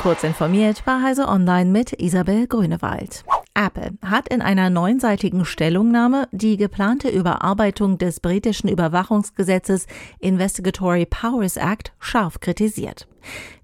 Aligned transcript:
Kurz 0.00 0.24
informiert 0.24 0.82
bei 0.86 1.02
Heise 1.02 1.28
Online 1.28 1.70
mit 1.70 1.92
Isabel 2.00 2.46
Grünewald. 2.46 3.22
Apple 3.52 3.98
hat 4.02 4.32
in 4.32 4.40
einer 4.40 4.70
neunseitigen 4.70 5.44
Stellungnahme 5.44 6.26
die 6.32 6.56
geplante 6.56 7.10
Überarbeitung 7.10 7.98
des 7.98 8.20
britischen 8.20 8.70
Überwachungsgesetzes 8.70 9.86
Investigatory 10.18 11.04
Powers 11.04 11.58
Act 11.58 11.92
scharf 11.98 12.40
kritisiert. 12.40 13.08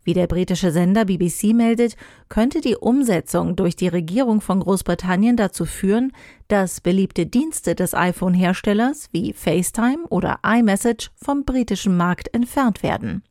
Wie 0.04 0.12
der 0.12 0.27
britische 0.27 0.72
Sender 0.72 1.07
BBC 1.07 1.54
meldet, 1.54 1.96
könnte 2.29 2.61
die 2.61 2.77
Umsetzung 2.77 3.57
durch 3.57 3.75
die 3.75 3.89
Regierung 3.89 4.43
von 4.43 4.61
Großbritannien 4.61 5.39
dazu 5.39 5.64
führen, 5.64 6.12
dass 6.48 6.82
beliebte 6.82 7.25
Dienste 7.25 7.75
des 7.75 7.95
iPhone-Herstellers 7.95 9.09
wie 9.11 9.32
FaceTime 9.32 10.07
oder 10.11 10.41
iMessage 10.45 11.11
vom 11.16 11.46
britischen 11.46 11.96
Markt 11.96 12.34
entfernt 12.34 12.82
werden. 12.82 13.23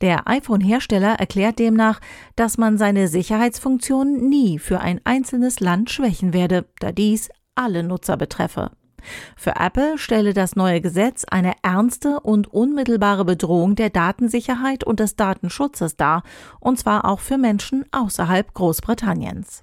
Der 0.00 0.28
iPhone-Hersteller 0.28 1.14
erklärt 1.14 1.58
demnach, 1.58 2.00
dass 2.36 2.58
man 2.58 2.76
seine 2.78 3.08
Sicherheitsfunktionen 3.08 4.28
nie 4.28 4.58
für 4.58 4.80
ein 4.80 5.00
einzelnes 5.04 5.60
Land 5.60 5.90
schwächen 5.90 6.32
werde, 6.32 6.66
da 6.80 6.92
dies 6.92 7.30
alle 7.54 7.82
Nutzer 7.82 8.16
betreffe. 8.16 8.72
Für 9.36 9.56
Apple 9.56 9.98
stelle 9.98 10.32
das 10.32 10.56
neue 10.56 10.80
Gesetz 10.80 11.24
eine 11.24 11.54
ernste 11.62 12.20
und 12.20 12.48
unmittelbare 12.48 13.24
Bedrohung 13.24 13.74
der 13.74 13.90
Datensicherheit 13.90 14.84
und 14.84 15.00
des 15.00 15.16
Datenschutzes 15.16 15.96
dar, 15.96 16.22
und 16.60 16.78
zwar 16.78 17.04
auch 17.04 17.20
für 17.20 17.38
Menschen 17.38 17.84
außerhalb 17.92 18.52
Großbritanniens. 18.54 19.62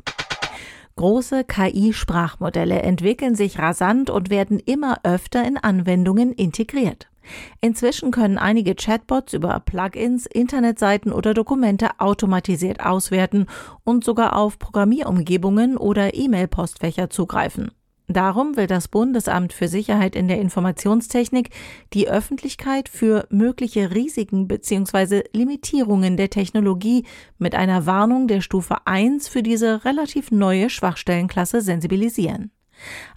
Große 0.96 1.44
KI-Sprachmodelle 1.46 2.82
entwickeln 2.82 3.36
sich 3.36 3.58
rasant 3.58 4.10
und 4.10 4.30
werden 4.30 4.60
immer 4.60 5.00
öfter 5.04 5.44
in 5.46 5.58
Anwendungen 5.58 6.32
integriert. 6.32 7.11
Inzwischen 7.62 8.12
können 8.12 8.38
einige 8.38 8.76
Chatbots 8.76 9.34
über 9.34 9.60
Plugins, 9.60 10.26
Internetseiten 10.26 11.12
oder 11.12 11.34
Dokumente 11.34 12.00
automatisiert 12.00 12.80
auswerten 12.80 13.48
und 13.84 14.04
sogar 14.04 14.36
auf 14.36 14.60
Programmierumgebungen 14.60 15.78
oder 15.78 16.14
E-Mail-Postfächer 16.14 17.10
zugreifen. 17.10 17.72
Darum 18.14 18.58
will 18.58 18.68
das 18.68 18.90
Bundesamt 18.90 19.54
für 19.54 19.70
Sicherheit 19.70 20.18
in 20.18 20.28
der 20.28 20.40
Informationstechnik 20.42 21.50
die 21.94 22.10
Öffentlichkeit 22.10 22.90
für 22.90 23.26
mögliche 23.30 23.92
Risiken 23.92 24.50
bzw. 24.50 25.24
Limitierungen 25.32 26.18
der 26.18 26.30
Technologie 26.30 27.06
mit 27.38 27.56
einer 27.56 27.86
Warnung 27.86 28.28
der 28.28 28.42
Stufe 28.42 28.86
1 28.86 29.30
für 29.30 29.44
diese 29.44 29.86
relativ 29.86 30.30
neue 30.30 30.70
Schwachstellenklasse 30.70 31.62
sensibilisieren. 31.62 32.52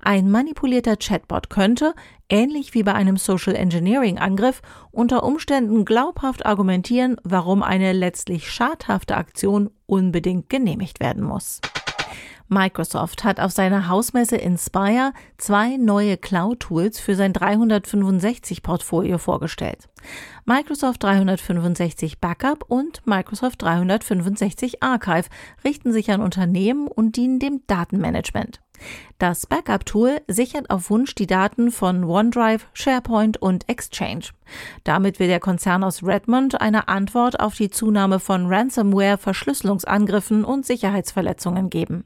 Ein 0.01 0.31
manipulierter 0.31 0.97
Chatbot 0.97 1.51
könnte, 1.51 1.95
ähnlich 2.29 2.75
wie 2.75 2.83
bei 2.83 2.95
einem 2.95 3.17
Social 3.17 3.55
Engineering 3.55 4.19
Angriff, 4.19 4.63
unter 4.91 5.23
Umständen 5.23 5.85
glaubhaft 5.85 6.47
argumentieren, 6.47 7.17
warum 7.25 7.63
eine 7.63 7.93
letztlich 7.93 8.51
schadhafte 8.51 9.17
Aktion 9.17 9.71
unbedingt 9.87 10.49
genehmigt 10.49 11.01
werden 11.01 11.23
muss. 11.23 11.61
Microsoft 12.49 13.25
hat 13.25 13.41
auf 13.41 13.53
seiner 13.53 13.89
Hausmesse 13.89 14.37
Inspire 14.37 15.13
zwei 15.39 15.77
neue 15.77 16.17
Cloud-Tools 16.19 17.01
für 17.01 17.17
sein 17.17 17.33
365-Portfolio 17.33 19.19
vorgestellt. 19.19 19.89
Microsoft 20.45 21.03
365 21.03 22.21
Backup 22.21 22.65
und 22.69 23.07
Microsoft 23.07 23.63
365 23.63 24.83
Archive 24.83 25.29
richten 25.65 25.93
sich 25.93 26.11
an 26.11 26.21
Unternehmen 26.21 26.87
und 26.87 27.17
dienen 27.17 27.39
dem 27.39 27.63
Datenmanagement. 27.67 28.61
Das 29.19 29.47
Backup-Tool 29.47 30.21
sichert 30.29 30.71
auf 30.71 30.91
Wunsch 30.91 31.15
die 31.15 31.27
Daten 31.27 31.71
von 31.71 32.05
OneDrive, 32.05 32.67
SharePoint 32.75 33.41
und 33.41 33.69
Exchange. 33.69 34.27
Damit 34.83 35.19
will 35.19 35.29
der 35.29 35.41
Konzern 35.41 35.85
aus 35.85 36.03
Redmond 36.03 36.61
eine 36.61 36.89
Antwort 36.89 37.41
auf 37.41 37.55
die 37.55 37.71
Zunahme 37.71 38.21
von 38.21 38.47
Ransomware, 38.47 39.19
Verschlüsselungsangriffen 39.19 40.45
und 40.45 40.67
Sicherheitsverletzungen 40.67 41.71
geben. 41.71 42.05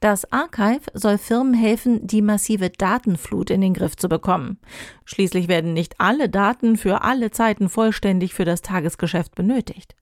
Das 0.00 0.30
Archive 0.32 0.90
soll 0.94 1.18
Firmen 1.18 1.54
helfen, 1.54 2.06
die 2.06 2.22
massive 2.22 2.70
Datenflut 2.70 3.50
in 3.50 3.60
den 3.60 3.74
Griff 3.74 3.96
zu 3.96 4.08
bekommen. 4.08 4.58
Schließlich 5.04 5.48
werden 5.48 5.72
nicht 5.72 6.00
alle 6.00 6.28
Daten 6.28 6.76
für 6.76 7.02
alle 7.02 7.30
Zeiten 7.30 7.68
vollständig 7.68 8.34
für 8.34 8.44
das 8.44 8.62
Tagesgeschäft 8.62 9.34
benötigt. 9.34 9.94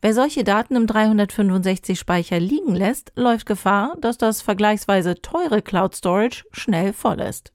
Wer 0.00 0.14
solche 0.14 0.44
Daten 0.44 0.76
im 0.76 0.86
365 0.86 1.98
Speicher 1.98 2.40
liegen 2.40 2.74
lässt, 2.74 3.12
läuft 3.16 3.46
Gefahr, 3.46 3.96
dass 4.00 4.18
das 4.18 4.42
vergleichsweise 4.42 5.20
teure 5.20 5.62
Cloud 5.62 5.94
Storage 5.94 6.44
schnell 6.52 6.92
voll 6.92 7.20
ist. 7.20 7.52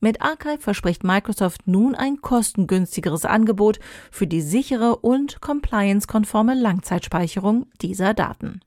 Mit 0.00 0.22
Archive 0.22 0.58
verspricht 0.60 1.04
Microsoft 1.04 1.66
nun 1.66 1.94
ein 1.94 2.22
kostengünstigeres 2.22 3.26
Angebot 3.26 3.78
für 4.10 4.26
die 4.26 4.40
sichere 4.40 4.96
und 4.96 5.40
compliance-konforme 5.40 6.54
Langzeitspeicherung 6.54 7.66
dieser 7.82 8.14
Daten. 8.14 8.60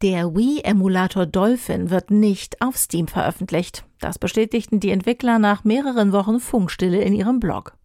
Der 0.00 0.32
Wii-Emulator 0.32 1.26
Dolphin 1.26 1.90
wird 1.90 2.12
nicht 2.12 2.62
auf 2.62 2.76
Steam 2.76 3.08
veröffentlicht. 3.08 3.84
Das 3.98 4.16
bestätigten 4.16 4.78
die 4.78 4.92
Entwickler 4.92 5.40
nach 5.40 5.64
mehreren 5.64 6.12
Wochen 6.12 6.38
Funkstille 6.38 7.00
in 7.00 7.12
ihrem 7.12 7.40
Blog. 7.40 7.76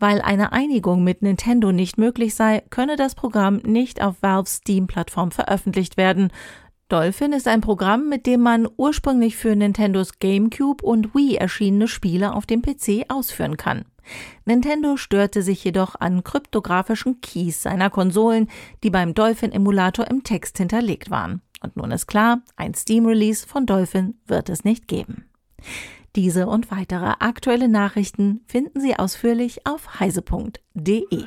Weil 0.00 0.20
eine 0.22 0.50
Einigung 0.50 1.04
mit 1.04 1.22
Nintendo 1.22 1.70
nicht 1.70 1.98
möglich 1.98 2.34
sei, 2.34 2.64
könne 2.70 2.96
das 2.96 3.14
Programm 3.14 3.58
nicht 3.58 4.02
auf 4.02 4.16
Valves 4.22 4.56
Steam-Plattform 4.56 5.30
veröffentlicht 5.30 5.96
werden. 5.96 6.32
Dolphin 6.88 7.32
ist 7.32 7.46
ein 7.46 7.60
Programm, 7.60 8.08
mit 8.08 8.26
dem 8.26 8.40
man 8.40 8.66
ursprünglich 8.76 9.36
für 9.36 9.54
Nintendos 9.54 10.18
GameCube 10.18 10.84
und 10.84 11.14
Wii 11.14 11.36
erschienene 11.36 11.86
Spiele 11.86 12.34
auf 12.34 12.44
dem 12.44 12.62
PC 12.62 13.04
ausführen 13.08 13.56
kann. 13.56 13.84
Nintendo 14.44 14.96
störte 14.96 15.42
sich 15.42 15.62
jedoch 15.62 15.94
an 15.94 16.24
kryptografischen 16.24 17.20
Keys 17.20 17.62
seiner 17.62 17.88
Konsolen, 17.88 18.48
die 18.82 18.90
beim 18.90 19.14
Dolphin-Emulator 19.14 20.08
im 20.08 20.24
Text 20.24 20.58
hinterlegt 20.58 21.08
waren. 21.08 21.40
Und 21.62 21.76
nun 21.76 21.90
ist 21.92 22.06
klar, 22.06 22.42
ein 22.56 22.74
Steam-Release 22.74 23.46
von 23.46 23.66
Dolphin 23.66 24.14
wird 24.26 24.48
es 24.48 24.64
nicht 24.64 24.88
geben. 24.88 25.24
Diese 26.16 26.46
und 26.46 26.70
weitere 26.70 27.14
aktuelle 27.20 27.68
Nachrichten 27.68 28.42
finden 28.46 28.80
Sie 28.80 28.98
ausführlich 28.98 29.66
auf 29.66 30.00
heise.de. 30.00 31.24